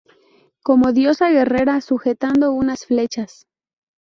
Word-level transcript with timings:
Como 0.63 0.93
diosa 0.93 1.29
guerrera, 1.29 1.79
sujetando 1.79 2.53
unas 2.53 2.87
flechas. 2.87 3.45